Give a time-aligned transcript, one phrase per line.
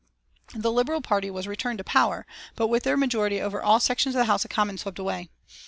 [0.55, 4.19] The Liberal Party was returned to power, but with their majority over all sections of
[4.21, 5.29] the House of Commons swept away.